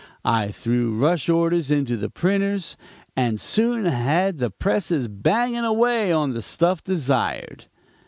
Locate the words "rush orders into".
0.97-1.95